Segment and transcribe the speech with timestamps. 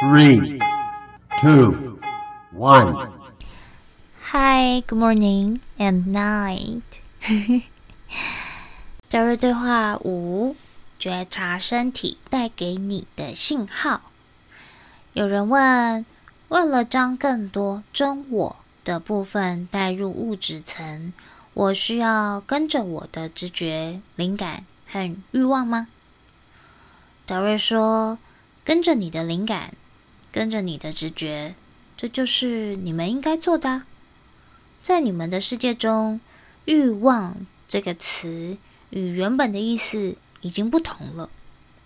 [0.00, 0.60] Three,
[1.40, 1.98] two,
[2.52, 3.10] one.
[4.30, 6.82] Hi, good morning and night.
[9.10, 10.54] 朝日对话五：
[11.00, 14.02] 觉察身体带给你的信号。
[15.14, 16.06] 有人问：
[16.46, 21.12] 为了将更多真我的部分带入物质层，
[21.54, 25.88] 我需要跟着我的直觉、灵感和欲望吗？
[27.26, 28.18] 德瑞说：
[28.64, 29.74] 跟着你的灵感，
[30.30, 31.54] 跟着你的直觉，
[31.96, 33.82] 这就是你们应该做的。
[34.82, 36.20] 在你们的世界中
[36.66, 37.36] ，“欲望”
[37.68, 38.56] 这个词
[38.90, 41.28] 与原本的意思已经不同了。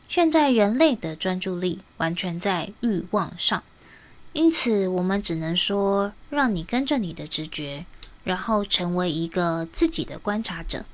[0.09, 3.63] 现在人类的专注力完全在欲望上，
[4.35, 7.87] 因此我们只能说，让你跟着你的直觉，
[8.25, 10.85] 然后成为一个自己的观察者。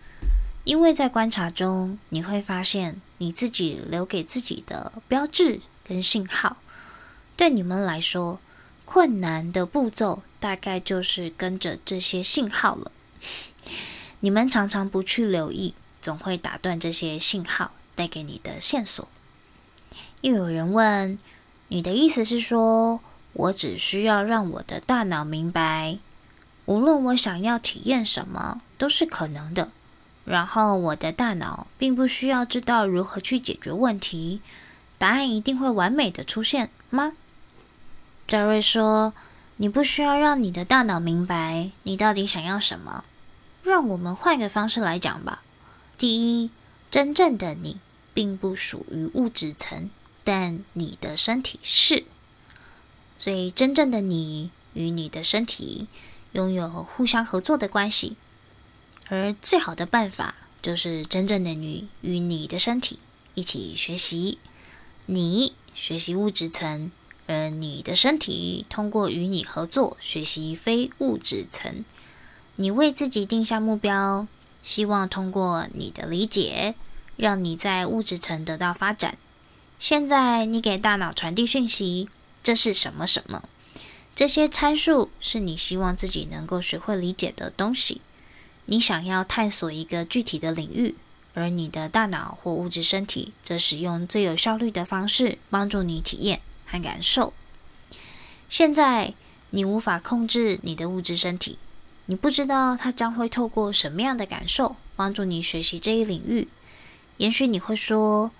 [0.65, 6.59] 因为在观察中，你会发现你自己留给自己的标志跟信号。
[7.39, 8.41] 对你们来说，
[8.85, 12.91] 困难的步骤大概就是跟着这些信号了。
[14.19, 15.73] 你们常常不去留意，
[16.03, 19.07] 总会打断这些信号带给你的线索。
[20.23, 21.17] 又有人问
[21.69, 22.99] ：“你的意思是说，
[23.35, 25.99] 我只需要让我的大脑明白，
[26.65, 29.71] 无论我想要体验什么都是可能的，
[30.25, 34.41] 然后我的大脑并不需要知道如何去解决问题，
[34.99, 37.13] 答案一定会完美的出现吗？”
[38.29, 39.15] 扎瑞说
[39.57, 43.03] ：“你不需要让你的大脑明白你到底想要什么。
[43.63, 45.43] 让我们换个方式来讲吧。
[45.97, 46.51] 第一，
[46.91, 47.81] 真正的你
[48.13, 49.89] 并不属于物质层，
[50.25, 52.05] 但你的身体是。
[53.17, 55.89] 所以，真正的你与你的身体
[56.33, 58.19] 拥有互相合作的关系。
[59.09, 62.99] 而最好的办法就是真正的你与你的身体
[63.33, 64.39] 一起学习。
[65.07, 66.93] 你学习物质层。”
[67.29, 71.85] 而你的身体通过与你合作学习非物质层，
[72.57, 74.27] 你为自己定下目标，
[74.63, 76.75] 希望通过你的理解，
[77.17, 79.19] 让你在物质层得到发展。
[79.79, 82.09] 现在你给大脑传递讯息，
[82.43, 83.45] 这是什么什么？
[84.17, 88.01] 这些参数是你希望自己能够学会理解的东西。
[88.65, 90.97] 你想要探索一个具体的领域，
[91.35, 96.41] 而你的大脑或物质身体则使用最有效率的方式帮助你体验。
[96.71, 97.33] 和感受。
[98.49, 99.15] 现在
[99.51, 101.59] 你无法控制你的物质身体，
[102.07, 106.49] 你不知道它将会透过什么样的感受帮助你学习这一领域。
[107.17, 108.31] 也许你会说：“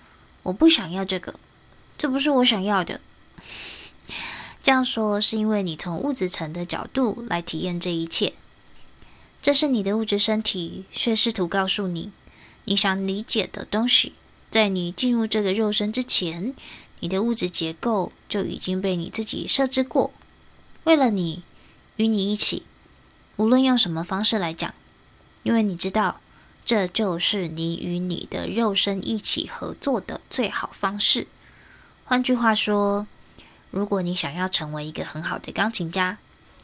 [0.43, 1.35] 我不想要这个，
[1.97, 3.01] 这不是我想要的。”
[4.63, 8.33] 这样说是因为你从物质层的角度来体验这一切。
[9.41, 12.11] 这是你的物质身体却试图告诉你，
[12.65, 14.13] 你想理解的东西，
[14.51, 16.53] 在你进入这个肉身之前。
[16.99, 20.11] 你的物质结构就已经被你自己设置过，
[20.83, 21.43] 为了你，
[21.95, 22.63] 与你一起，
[23.37, 24.73] 无论用什么方式来讲，
[25.43, 26.19] 因为你知道，
[26.65, 31.27] 这就是你与你的肉身一起合作的最好方式。
[32.05, 33.07] 换句话说，
[33.71, 36.17] 如果你想要成为一个很好的钢琴家，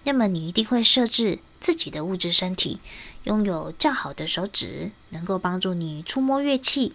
[0.04, 2.80] 那么你一定会设置自己的物质身体，
[3.24, 6.94] 拥有较好的手指，能够帮助你触摸乐器。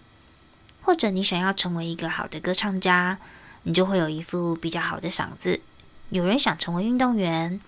[0.82, 3.18] 或者你想要成为一个好的歌唱家，
[3.64, 5.60] 你就会有一副比较好的嗓子。
[6.08, 7.60] 有人想成为运动员，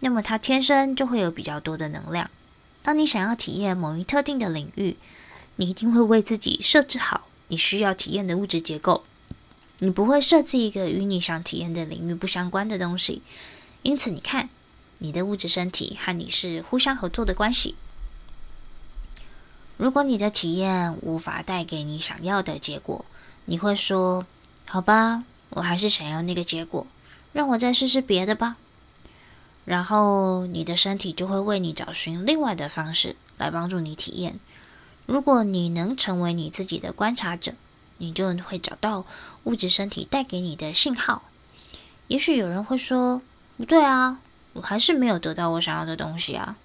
[0.00, 2.30] 那么他天生就会有比较多的能量。
[2.82, 4.96] 当你想要体验某一特定的领域，
[5.56, 9.04] 你一定会为自己设置好你需要体验的物质结构。
[9.78, 13.22] 你不会设置一个与你想体验的领域不相关的东西。
[13.82, 14.48] 因此，你看，
[14.98, 17.74] 你的物质身体和你是互相合作的关系。
[19.76, 23.04] 如果你的体验无法带给你想要的结果，
[23.44, 24.26] 你会说
[24.66, 26.86] ：“好吧，我还是想要那个结果，
[27.32, 28.56] 让我再试试别的吧。”
[29.66, 34.38] 然后你的身体就会为你找寻另外的方式来帮助你体验。
[35.06, 37.52] 如果你能成为你自己的观察者，
[37.98, 39.04] 你就会找到
[39.44, 41.22] 物质身体带给你的信号。
[42.08, 43.20] 也许有人会说
[43.58, 44.20] ：“不对啊，
[44.54, 46.56] 我还是没有得到我想要的东西啊。”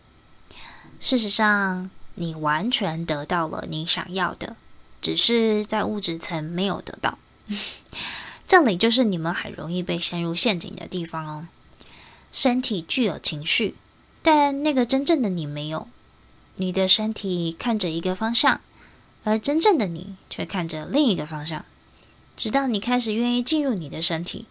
[1.02, 4.56] 事实上，你完全得到了你想要的，
[5.02, 7.18] 只是在物质层没有得到。
[8.48, 11.48] 这里就是你们很容易被陷入陷阱的地方哦。
[12.31, 13.75] 身体具有情绪，
[14.22, 15.88] 但那个真正的你没有。
[16.56, 18.62] 你的身体看着一个方向，
[19.24, 21.66] 而真正的你却看着另一个方向。
[22.36, 24.46] 直到你开始愿意进入你的身体，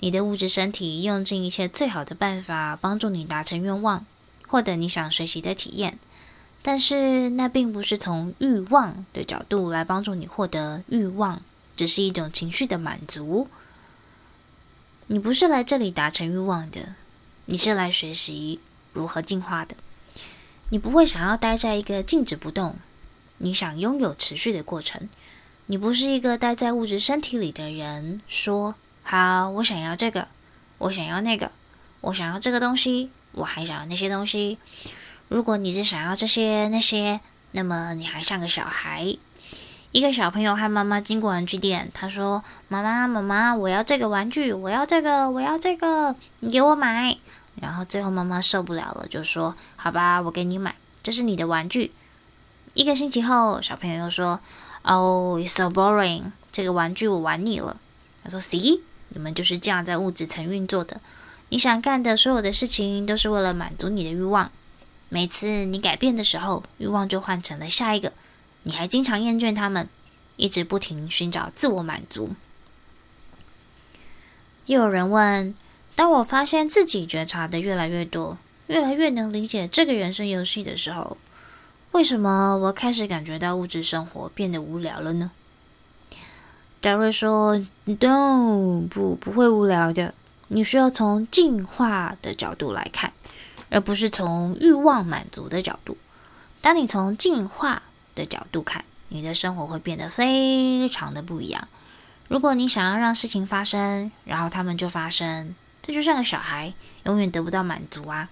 [0.00, 4.04] 你的物质身体用尽一切最好的办法帮助你达成愿望，
[4.48, 5.98] 获得你想学习的体验。
[6.66, 11.42] 但是那并不是从欲望的角度来帮助你获得欲望，
[11.76, 13.48] 只是一种情绪的满足。
[15.08, 16.94] 你不是来这里达成欲望的，
[17.44, 18.60] 你是来学习
[18.94, 19.76] 如何进化的。
[20.70, 22.76] 你不会想要待在一个静止不动，
[23.36, 25.10] 你想拥有持续的过程。
[25.66, 30.28] 你不是一个待在物质身体里的人，说好，我想要这个，
[30.78, 31.52] 我想要那个，
[32.00, 34.56] 我想要这个东西，我还想要那些东西。
[35.28, 37.20] 如果你是想要这些那些，
[37.52, 39.16] 那么你还像个小孩。
[39.92, 47.16] 一个小朋友和妈妈经过玩具店，他说：“妈妈，妈妈，我要这个玩具，我要这个，我要这个，你给我买。”
[47.62, 51.92] 然后最后妈妈受不了了，就说：“好吧，我给你买，这是你的玩具。”
[52.74, 54.40] 一个星期后，小朋友又说
[54.82, 57.76] ：“Oh, it's so boring，这个玩具我玩腻了。”
[58.24, 58.80] 他说：“See，
[59.10, 61.00] 你们就是这样在物质层运作的。
[61.50, 64.50] 你想干的所有的事情，都是为了满足你的欲望。
[65.14, 68.12] 每次你改变的时候，欲望就换成了下一个。”
[68.66, 69.88] 你还经常厌倦他们，
[70.34, 72.30] 一直不停寻找自我满足。
[74.66, 75.54] 又有人问：
[75.94, 81.16] 当我发现自己觉察的越来越多，越来越能理解这个人生游戏的时候，
[81.92, 85.30] 为什么我开始感觉到物质生活变得无聊了呢？
[86.80, 90.12] 戴瑞说：“No，不，不会无聊的。
[90.48, 93.12] 你需要从进化的角度来看，
[93.70, 95.96] 而不是从欲望满足的角度。
[96.60, 97.82] 当你从进化，”
[98.14, 101.66] 的角度看，你的生活会变得非常的不一样。
[102.28, 106.72] 如果你想要让事情发生，然后他们就发生，这就像个小孩，
[107.04, 108.28] 永远得不到满足啊。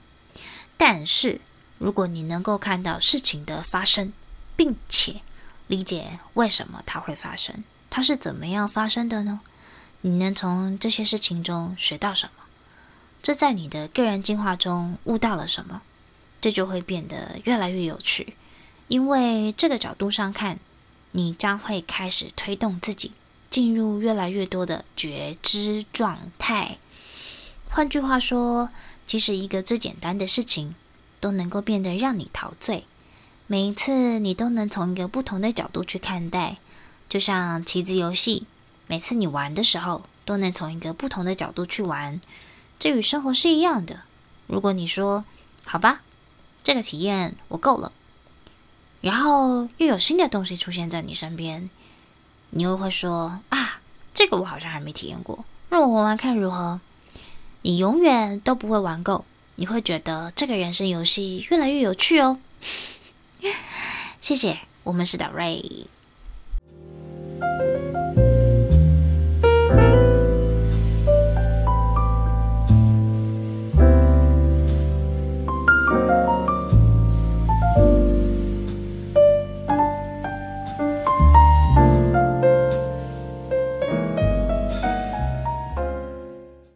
[0.77, 1.41] 但是，
[1.79, 4.13] 如果你能够看到事情的发生，
[4.55, 5.21] 并且
[5.67, 9.41] 理解为什么它会发生，它是怎么样发生的呢？
[10.03, 12.42] 你能从这些事情中学到什么？
[13.23, 15.83] 这在你的个人进化中悟到了什么？
[16.41, 18.35] 这就会变得越来越有趣。
[18.89, 20.59] 因为这个角度上看，
[21.13, 23.13] 你将会开始推动自己
[23.49, 26.79] 进入越来越多的觉知状态。
[27.71, 28.71] 换句话说，
[29.07, 30.75] 其实一个最简单的事情
[31.21, 32.85] 都能够变得让你陶醉。
[33.47, 36.57] 每一次你都能从一个不同的角度去看待，
[37.09, 38.47] 就像棋子游戏，
[38.89, 42.21] 每次你玩的时候都能从一个不同的角度去玩。
[42.83, 44.01] 这与生活是一样的。
[44.49, 45.25] 如果你说
[45.63, 46.03] “好吧，
[46.65, 47.93] 这个体验我够了”。
[49.01, 51.71] 然后又有新的东西出现在你身边，
[52.51, 53.81] 你又会说啊，
[54.13, 56.81] 这个我好像还没体验过，让我玩玩看如何？
[57.63, 59.25] 你永远都不会玩够，
[59.55, 62.41] 你会觉得这个人生游戏越来越有趣哦。
[64.21, 65.87] 谢谢，我们是导瑞。